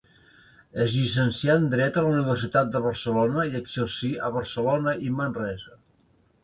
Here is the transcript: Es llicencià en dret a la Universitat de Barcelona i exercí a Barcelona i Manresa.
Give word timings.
Es 0.85 0.95
llicencià 0.99 1.57
en 1.61 1.67
dret 1.75 1.99
a 1.99 2.05
la 2.07 2.13
Universitat 2.15 2.73
de 2.77 2.81
Barcelona 2.87 3.47
i 3.51 3.55
exercí 3.63 4.13
a 4.31 4.35
Barcelona 4.41 4.97
i 5.11 5.17
Manresa. 5.21 5.81